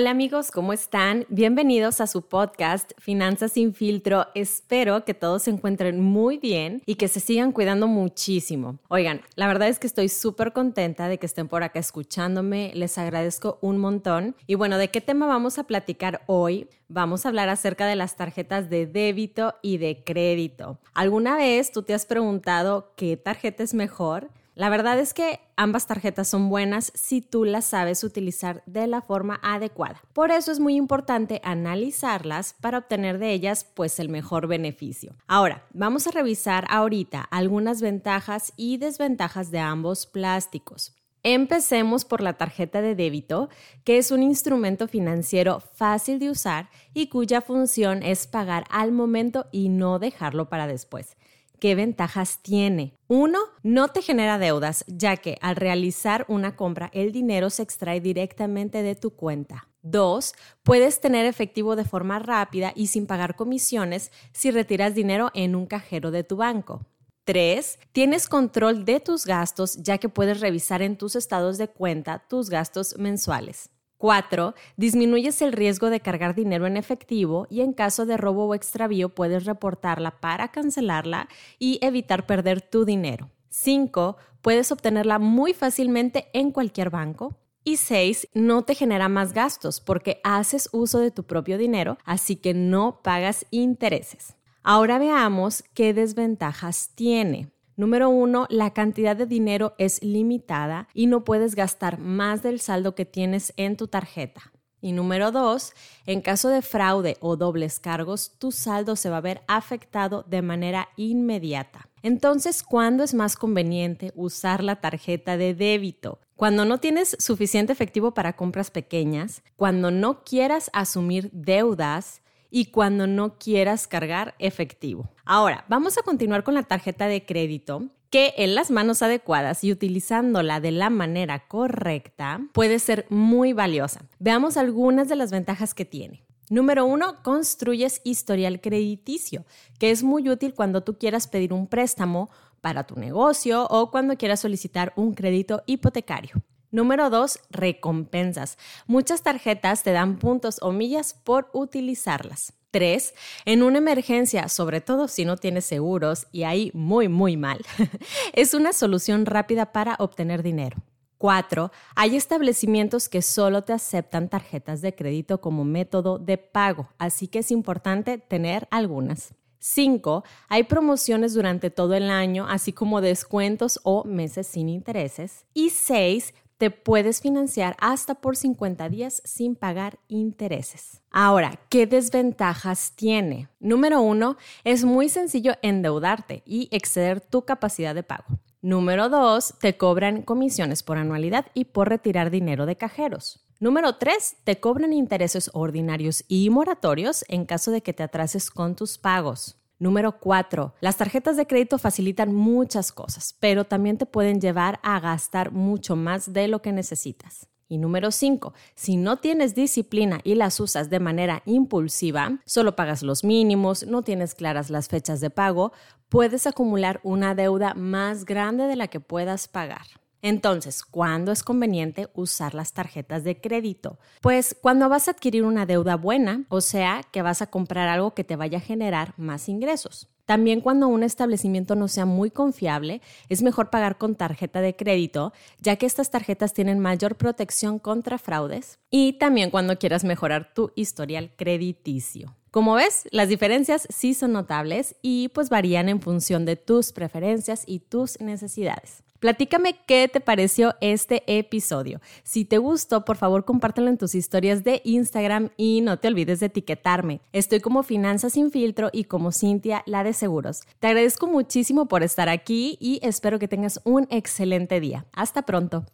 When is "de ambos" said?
39.50-40.04